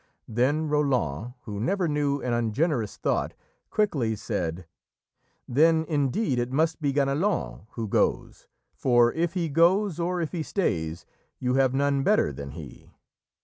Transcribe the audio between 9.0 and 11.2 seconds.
if he goes, or if he stays,